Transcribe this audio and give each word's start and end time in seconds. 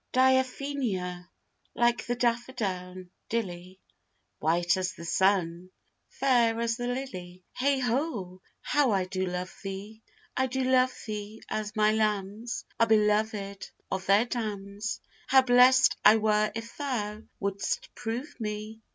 Diaphenia, 0.13 1.29
like 1.75 2.07
the 2.07 2.15
daffa 2.15 2.55
down 2.55 3.11
dilly, 3.29 3.79
White 4.39 4.75
as 4.75 4.93
the 4.93 5.05
sun, 5.05 5.69
fair 6.09 6.59
as 6.59 6.75
the 6.75 6.87
lily, 6.87 7.43
Heigh 7.53 7.77
ho, 7.81 8.41
how 8.63 8.89
I 8.89 9.05
do 9.05 9.27
love 9.27 9.53
thee! 9.61 10.01
I 10.35 10.47
do 10.47 10.63
love 10.63 10.91
thee 11.05 11.43
as 11.49 11.75
my 11.75 11.91
lambs 11.91 12.65
Are 12.79 12.87
belovèd 12.87 13.69
of 13.91 14.07
their 14.07 14.25
dams: 14.25 14.99
How 15.27 15.43
blest 15.43 15.95
I 16.03 16.15
were 16.17 16.51
if 16.55 16.75
thou 16.77 17.21
would'st 17.39 17.93
prove 17.93 18.39
me! 18.39 18.81